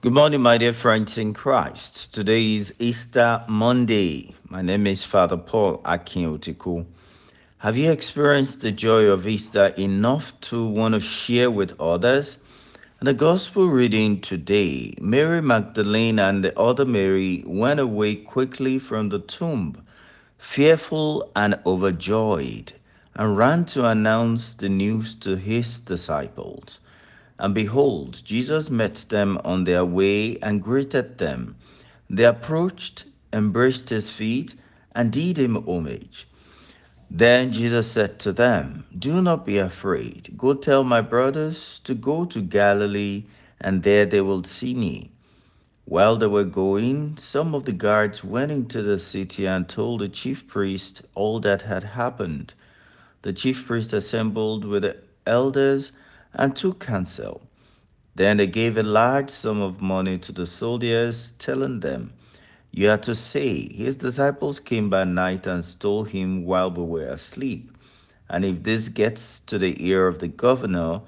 Good 0.00 0.12
morning, 0.12 0.42
my 0.42 0.58
dear 0.58 0.74
friends 0.74 1.18
in 1.18 1.34
Christ. 1.34 2.14
Today 2.14 2.54
is 2.54 2.72
Easter 2.78 3.42
Monday. 3.48 4.32
My 4.48 4.62
name 4.62 4.86
is 4.86 5.02
Father 5.02 5.36
Paul 5.36 5.78
Akinyotiku. 5.78 6.86
Have 7.58 7.76
you 7.76 7.90
experienced 7.90 8.60
the 8.60 8.70
joy 8.70 9.06
of 9.06 9.26
Easter 9.26 9.74
enough 9.76 10.40
to 10.42 10.64
want 10.68 10.94
to 10.94 11.00
share 11.00 11.50
with 11.50 11.74
others? 11.80 12.38
the 13.00 13.12
Gospel 13.12 13.66
reading 13.66 14.20
today, 14.20 14.94
Mary 15.00 15.42
Magdalene 15.42 16.20
and 16.20 16.44
the 16.44 16.56
other 16.56 16.84
Mary 16.84 17.42
went 17.44 17.80
away 17.80 18.14
quickly 18.14 18.78
from 18.78 19.08
the 19.08 19.18
tomb, 19.18 19.84
fearful 20.38 21.28
and 21.34 21.58
overjoyed, 21.66 22.72
and 23.16 23.36
ran 23.36 23.64
to 23.64 23.84
announce 23.84 24.54
the 24.54 24.68
news 24.68 25.12
to 25.14 25.34
his 25.34 25.80
disciples. 25.80 26.78
And 27.38 27.54
behold, 27.54 28.22
Jesus 28.24 28.68
met 28.68 29.04
them 29.08 29.40
on 29.44 29.64
their 29.64 29.84
way 29.84 30.38
and 30.38 30.62
greeted 30.62 31.18
them. 31.18 31.56
They 32.10 32.24
approached, 32.24 33.04
embraced 33.32 33.90
his 33.90 34.10
feet, 34.10 34.54
and 34.94 35.12
did 35.12 35.38
him 35.38 35.56
homage. 35.56 36.26
Then 37.10 37.52
Jesus 37.52 37.90
said 37.90 38.18
to 38.20 38.32
them, 38.32 38.84
Do 38.98 39.22
not 39.22 39.46
be 39.46 39.58
afraid. 39.58 40.34
Go 40.36 40.54
tell 40.54 40.84
my 40.84 41.00
brothers 41.00 41.80
to 41.84 41.94
go 41.94 42.24
to 42.26 42.40
Galilee, 42.40 43.24
and 43.60 43.82
there 43.82 44.04
they 44.04 44.20
will 44.20 44.44
see 44.44 44.74
me. 44.74 45.10
While 45.84 46.16
they 46.16 46.26
were 46.26 46.44
going, 46.44 47.16
some 47.16 47.54
of 47.54 47.64
the 47.64 47.72
guards 47.72 48.22
went 48.22 48.52
into 48.52 48.82
the 48.82 48.98
city 48.98 49.46
and 49.46 49.66
told 49.66 50.00
the 50.00 50.08
chief 50.08 50.46
priest 50.46 51.00
all 51.14 51.40
that 51.40 51.62
had 51.62 51.82
happened. 51.82 52.52
The 53.22 53.32
chief 53.32 53.66
priest 53.66 53.94
assembled 53.94 54.66
with 54.66 54.82
the 54.82 54.96
elders 55.26 55.92
and 56.34 56.54
took 56.56 56.80
counsel. 56.80 57.42
Then 58.14 58.38
they 58.38 58.46
gave 58.46 58.76
a 58.76 58.82
large 58.82 59.30
sum 59.30 59.60
of 59.60 59.80
money 59.80 60.18
to 60.18 60.32
the 60.32 60.46
soldiers, 60.46 61.32
telling 61.38 61.80
them, 61.80 62.12
You 62.72 62.90
are 62.90 62.98
to 62.98 63.14
say, 63.14 63.72
His 63.72 63.96
disciples 63.96 64.58
came 64.60 64.90
by 64.90 65.04
night 65.04 65.46
and 65.46 65.64
stole 65.64 66.04
him 66.04 66.44
while 66.44 66.70
we 66.70 66.82
were 66.82 67.08
asleep. 67.08 67.70
And 68.28 68.44
if 68.44 68.62
this 68.64 68.88
gets 68.88 69.40
to 69.40 69.58
the 69.58 69.76
ear 69.86 70.06
of 70.06 70.18
the 70.18 70.28
governor, 70.28 71.00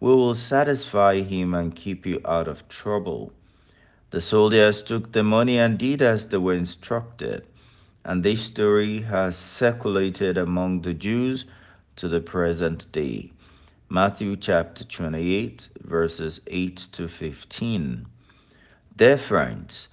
we 0.00 0.10
will 0.10 0.34
satisfy 0.34 1.20
him 1.20 1.54
and 1.54 1.74
keep 1.74 2.04
you 2.04 2.20
out 2.24 2.48
of 2.48 2.68
trouble. 2.68 3.32
The 4.10 4.20
soldiers 4.20 4.82
took 4.82 5.12
the 5.12 5.22
money 5.22 5.58
and 5.58 5.78
did 5.78 6.02
as 6.02 6.28
they 6.28 6.36
were 6.36 6.54
instructed. 6.54 7.46
And 8.04 8.22
this 8.22 8.42
story 8.42 9.02
has 9.02 9.36
circulated 9.36 10.36
among 10.36 10.82
the 10.82 10.94
Jews 10.94 11.44
to 11.96 12.08
the 12.08 12.20
present 12.20 12.90
day. 12.92 13.32
Matthew 13.88 14.34
chapter 14.34 14.82
28, 14.82 15.68
verses 15.80 16.40
8 16.48 16.76
to 16.90 17.06
15. 17.06 18.06
Dear 18.96 19.16
friends, 19.16 19.86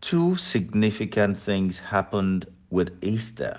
two 0.00 0.36
significant 0.36 1.36
things 1.36 1.80
happened 1.80 2.46
with 2.70 3.02
Easter. 3.02 3.58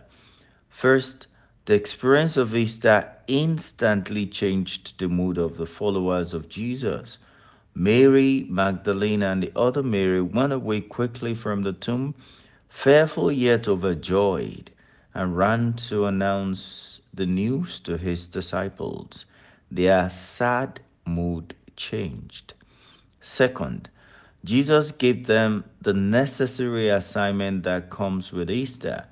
First, 0.70 1.28
the 1.66 1.73
experience 1.73 2.38
of 2.38 2.56
Easter 2.56 3.12
instantly 3.28 4.25
changed 4.25 4.98
the 5.00 5.09
mood 5.09 5.38
of 5.38 5.58
the 5.58 5.66
followers 5.66 6.34
of 6.34 6.47
Jesus. 6.47 7.18
Mary 7.75 8.47
Magdalene 8.50 9.22
and 9.22 9.44
the 9.44 9.52
other 9.53 9.84
Mary 9.84 10.22
went 10.22 10.53
away 10.53 10.80
quickly 10.80 11.36
from 11.36 11.64
the 11.64 11.73
tomb, 11.73 12.16
fearful 12.70 13.30
yet 13.30 13.68
overjoyed, 13.68 14.72
and 15.14 15.36
ran 15.36 15.73
to 15.73 16.06
announce 16.06 17.02
the 17.14 17.25
news 17.25 17.81
to 17.81 17.97
his 17.97 18.28
disciples 18.28 19.25
their 19.75 20.07
sad 20.07 20.79
mood 21.05 21.55
changed. 21.75 22.53
Second, 23.21 23.89
Jesus 24.45 24.91
gave 24.91 25.25
them 25.25 25.63
the 25.81 25.93
necessary 25.93 26.89
assignment 26.89 27.63
that 27.63 27.89
comes 27.89 28.31
with 28.31 28.51
Easter. 28.51 29.05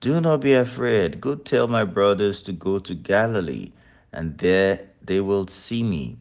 Do 0.00 0.20
not 0.20 0.40
be 0.40 0.54
afraid. 0.54 1.20
Go 1.20 1.34
tell 1.34 1.68
my 1.68 1.84
brothers 1.84 2.40
to 2.42 2.52
go 2.52 2.78
to 2.78 2.94
Galilee, 2.94 3.72
and 4.12 4.38
there 4.38 4.88
they 5.02 5.20
will 5.20 5.48
see 5.48 5.82
me. 5.82 6.16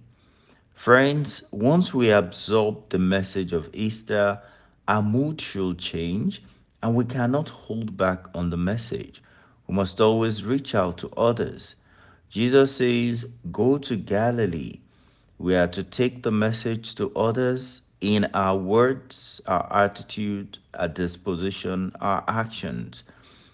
Friends, 0.73 1.43
once 1.51 1.93
we 1.93 2.09
absorb 2.09 2.89
the 2.89 2.99
message 2.99 3.53
of 3.53 3.69
Easter, 3.73 4.41
our 4.87 5.01
mood 5.01 5.39
should 5.39 5.79
change, 5.79 6.41
and 6.83 6.95
we 6.95 7.05
cannot 7.05 7.49
hold 7.49 7.95
back 7.95 8.25
on 8.35 8.49
the 8.49 8.57
message. 8.57 9.23
We 9.67 9.75
must 9.75 10.01
always 10.01 10.43
reach 10.43 10.75
out 10.75 10.97
to 10.99 11.09
others. 11.15 11.75
Jesus 12.29 12.75
says, 12.75 13.25
Go 13.51 13.77
to 13.77 13.95
Galilee. 13.95 14.79
We 15.37 15.55
are 15.55 15.67
to 15.67 15.83
take 15.83 16.23
the 16.23 16.31
message 16.31 16.95
to 16.95 17.11
others 17.15 17.81
in 18.01 18.29
our 18.33 18.57
words, 18.57 19.41
our 19.47 19.67
attitude, 19.71 20.57
our 20.73 20.87
disposition, 20.87 21.91
our 22.01 22.23
actions. 22.27 23.03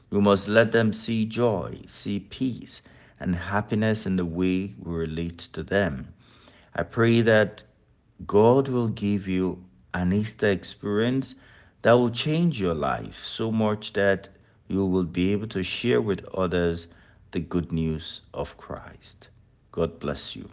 We 0.09 0.19
must 0.19 0.47
let 0.47 0.71
them 0.71 0.93
see 0.93 1.25
joy, 1.25 1.81
see 1.87 2.19
peace, 2.19 2.81
and 3.19 3.35
happiness 3.35 4.05
in 4.05 4.15
the 4.15 4.25
way 4.25 4.73
we 4.79 4.93
relate 4.93 5.39
to 5.53 5.63
them. 5.63 6.13
I 6.75 6.83
pray 6.83 7.21
that 7.21 7.63
God 8.25 8.67
will 8.67 8.87
give 8.87 9.27
you 9.27 9.63
an 9.93 10.13
Easter 10.13 10.49
experience 10.49 11.35
that 11.81 11.93
will 11.93 12.09
change 12.11 12.59
your 12.59 12.73
life 12.73 13.21
so 13.25 13.51
much 13.51 13.93
that 13.93 14.29
you 14.67 14.85
will 14.85 15.03
be 15.03 15.31
able 15.31 15.47
to 15.47 15.63
share 15.63 16.01
with 16.01 16.25
others 16.33 16.87
the 17.31 17.39
good 17.39 17.71
news 17.71 18.21
of 18.33 18.57
Christ. 18.57 19.29
God 19.71 19.99
bless 19.99 20.35
you. 20.35 20.49